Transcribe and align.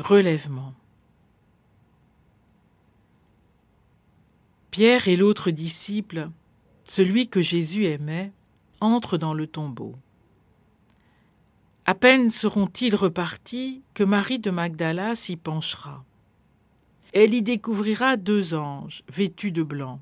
Relèvement. 0.00 0.72
Pierre 4.70 5.08
et 5.08 5.16
l'autre 5.16 5.50
disciple, 5.50 6.30
celui 6.84 7.28
que 7.28 7.42
Jésus 7.42 7.84
aimait, 7.84 8.32
entrent 8.80 9.18
dans 9.18 9.34
le 9.34 9.46
tombeau. 9.46 9.94
À 11.84 11.94
peine 11.94 12.30
seront-ils 12.30 12.94
repartis 12.94 13.82
que 13.92 14.02
Marie 14.02 14.38
de 14.38 14.50
Magdala 14.50 15.14
s'y 15.16 15.36
penchera. 15.36 16.02
Elle 17.12 17.34
y 17.34 17.42
découvrira 17.42 18.16
deux 18.16 18.54
anges 18.54 19.02
vêtus 19.12 19.52
de 19.52 19.62
blanc. 19.62 20.00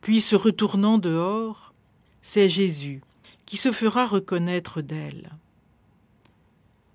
Puis, 0.00 0.22
se 0.22 0.36
retournant 0.36 0.96
dehors, 0.96 1.74
c'est 2.22 2.48
Jésus 2.48 3.02
qui 3.44 3.58
se 3.58 3.72
fera 3.72 4.06
reconnaître 4.06 4.80
d'elle. 4.80 5.32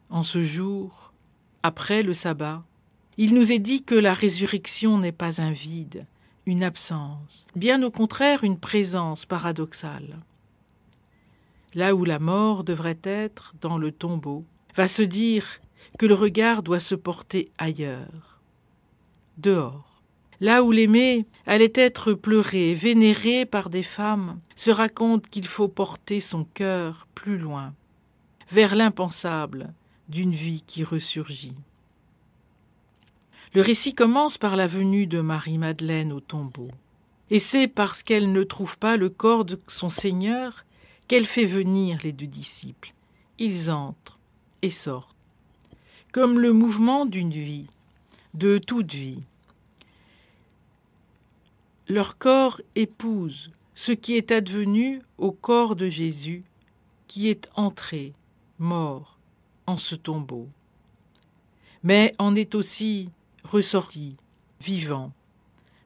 En 0.10 0.24
ce 0.24 0.42
jour, 0.42 1.13
après 1.64 2.02
le 2.02 2.14
sabbat, 2.14 2.64
il 3.18 3.34
nous 3.34 3.54
est 3.54 3.60
dit 3.60 3.84
que 3.84 3.96
la 3.96 4.14
résurrection 4.14 4.98
n'est 4.98 5.14
pas 5.14 5.42
un 5.42 5.52
vide, 5.52 6.06
une 6.46 6.64
absence, 6.64 7.48
bien 7.56 7.82
au 7.84 7.92
contraire 7.92 8.44
une 8.44 8.60
présence 8.60 9.26
paradoxale. 9.26 10.20
Là 11.74 11.96
où 11.96 12.04
la 12.04 12.20
mort 12.20 12.64
devrait 12.64 13.00
être, 13.04 13.54
dans 13.62 13.78
le 13.78 13.92
tombeau, 13.92 14.44
va 14.76 14.88
se 14.88 15.04
dire 15.04 15.62
que 15.98 16.06
le 16.06 16.14
regard 16.14 16.64
doit 16.64 16.80
se 16.80 16.96
porter 16.96 17.50
ailleurs, 17.58 18.42
dehors. 19.38 20.02
Là 20.42 20.64
où 20.64 20.72
l'aimé 20.72 21.26
allait 21.46 21.72
être 21.76 22.14
pleuré, 22.14 22.74
vénéré 22.74 23.46
par 23.46 23.70
des 23.70 23.84
femmes, 23.84 24.40
se 24.56 24.72
raconte 24.72 25.30
qu'il 25.30 25.48
faut 25.48 25.70
porter 25.70 26.20
son 26.20 26.44
cœur 26.44 27.08
plus 27.16 27.38
loin, 27.38 27.74
vers 28.50 28.76
l'impensable, 28.76 29.74
d'une 30.14 30.32
vie 30.32 30.64
qui 30.66 30.84
ressurgit. 30.84 31.56
Le 33.56 33.62
récit 33.62 33.96
commence 33.96 34.38
par 34.38 34.56
la 34.56 34.68
venue 34.68 35.08
de 35.08 35.22
Marie-Madeleine 35.22 36.14
au 36.14 36.20
tombeau. 36.20 36.70
Et 37.32 37.40
c'est 37.40 37.68
parce 37.68 38.04
qu'elle 38.04 38.32
ne 38.32 38.44
trouve 38.44 38.78
pas 38.78 38.96
le 38.96 39.10
corps 39.10 39.44
de 39.44 39.60
son 39.68 39.90
Seigneur 39.90 40.66
qu'elle 41.08 41.26
fait 41.26 41.46
venir 41.46 41.98
les 42.04 42.12
deux 42.12 42.28
disciples. 42.28 42.94
Ils 43.40 43.72
entrent 43.72 44.20
et 44.62 44.70
sortent, 44.70 45.16
comme 46.12 46.40
le 46.40 46.54
mouvement 46.54 47.06
d'une 47.08 47.32
vie, 47.32 47.68
de 48.36 48.60
toute 48.60 48.94
vie. 48.94 49.24
Leur 51.88 52.18
corps 52.20 52.62
épouse 52.76 53.52
ce 53.74 53.92
qui 53.92 54.16
est 54.16 54.32
advenu 54.32 55.02
au 55.18 55.32
corps 55.32 55.76
de 55.76 55.88
Jésus, 55.88 56.44
qui 57.08 57.30
est 57.30 57.50
entré, 57.56 58.14
mort, 58.60 59.18
en 59.68 59.78
ce 59.78 59.96
tombeau, 59.96 60.50
mais 61.84 62.16
en 62.18 62.36
est 62.36 62.56
aussi 62.56 63.10
ressorti, 63.44 64.16
vivant, 64.62 65.14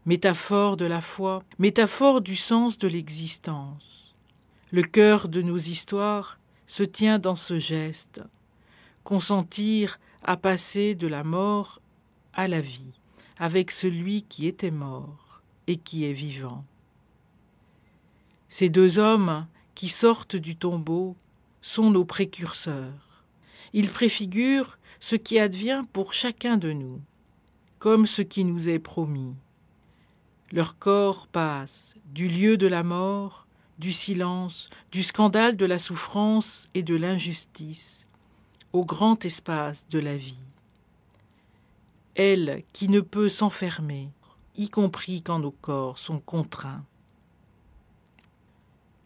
métaphore 0.05 0.77
de 0.77 0.85
la 0.85 1.01
foi, 1.01 1.43
métaphore 1.59 2.21
du 2.21 2.35
sens 2.35 2.77
de 2.77 2.87
l'existence. 2.87 4.15
Le 4.71 4.83
cœur 4.83 5.27
de 5.27 5.41
nos 5.41 5.57
histoires 5.57 6.39
se 6.65 6.83
tient 6.83 7.19
dans 7.19 7.35
ce 7.35 7.59
geste, 7.59 8.21
consentir 9.03 9.99
à 10.23 10.37
passer 10.37 10.95
de 10.95 11.07
la 11.07 11.23
mort 11.23 11.81
à 12.33 12.47
la 12.47 12.61
vie, 12.61 12.93
avec 13.37 13.71
celui 13.71 14.23
qui 14.23 14.47
était 14.47 14.71
mort 14.71 15.41
et 15.67 15.77
qui 15.77 16.05
est 16.05 16.13
vivant. 16.13 16.65
Ces 18.49 18.69
deux 18.69 18.99
hommes 18.99 19.47
qui 19.75 19.89
sortent 19.89 20.35
du 20.35 20.55
tombeau 20.55 21.15
sont 21.61 21.91
nos 21.91 22.05
précurseurs. 22.05 23.16
Ils 23.73 23.89
préfigurent 23.89 24.79
ce 24.99 25.15
qui 25.15 25.39
advient 25.39 25.81
pour 25.93 26.13
chacun 26.13 26.57
de 26.57 26.71
nous, 26.71 27.01
comme 27.79 28.05
ce 28.05 28.21
qui 28.21 28.43
nous 28.43 28.69
est 28.69 28.79
promis. 28.79 29.35
Leur 30.51 30.77
corps 30.79 31.27
passe 31.27 31.93
du 32.05 32.27
lieu 32.27 32.57
de 32.57 32.67
la 32.67 32.83
mort, 32.83 33.47
du 33.79 33.91
silence, 33.91 34.69
du 34.91 35.03
scandale 35.03 35.57
de 35.57 35.65
la 35.65 35.77
souffrance 35.77 36.69
et 36.73 36.83
de 36.83 36.95
l'injustice, 36.95 38.05
au 38.73 38.85
grand 38.85 39.23
espace 39.25 39.87
de 39.89 39.99
la 39.99 40.17
vie. 40.17 40.47
Elle 42.15 42.63
qui 42.73 42.89
ne 42.89 43.01
peut 43.01 43.29
s'enfermer, 43.29 44.09
y 44.55 44.69
compris 44.69 45.21
quand 45.21 45.39
nos 45.39 45.51
corps 45.51 45.99
sont 45.99 46.19
contraints. 46.19 46.83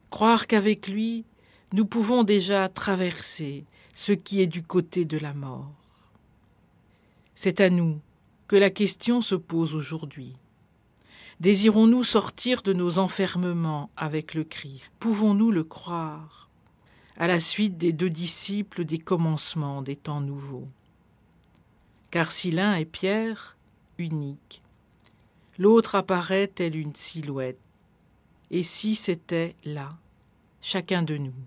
Croire 0.09 0.47
qu'avec 0.47 0.87
lui, 0.87 1.25
nous 1.73 1.85
pouvons 1.85 2.23
déjà 2.23 2.69
traverser 2.69 3.65
ce 4.01 4.13
qui 4.13 4.41
est 4.41 4.47
du 4.47 4.63
côté 4.63 5.05
de 5.05 5.19
la 5.19 5.35
mort. 5.35 5.75
C'est 7.35 7.61
à 7.61 7.69
nous 7.69 7.99
que 8.47 8.55
la 8.55 8.71
question 8.71 9.21
se 9.21 9.35
pose 9.35 9.75
aujourd'hui. 9.75 10.35
Désirons-nous 11.39 12.01
sortir 12.01 12.63
de 12.63 12.73
nos 12.73 12.97
enfermements 12.97 13.91
avec 13.95 14.33
le 14.33 14.43
Christ? 14.43 14.89
Pouvons-nous 14.97 15.51
le 15.51 15.63
croire 15.63 16.49
à 17.15 17.27
la 17.27 17.39
suite 17.39 17.77
des 17.77 17.93
deux 17.93 18.09
disciples 18.09 18.85
des 18.85 18.97
commencements 18.97 19.83
des 19.83 19.97
temps 19.97 20.21
nouveaux? 20.21 20.67
Car 22.09 22.31
si 22.31 22.49
l'un 22.49 22.73
est 22.73 22.85
Pierre, 22.85 23.55
unique, 23.99 24.63
l'autre 25.59 25.93
apparaît 25.93 26.47
tel 26.47 26.75
une 26.75 26.95
silhouette, 26.95 27.59
et 28.49 28.63
si 28.63 28.95
c'était 28.95 29.55
là, 29.63 29.95
chacun 30.59 31.03
de 31.03 31.17
nous? 31.17 31.35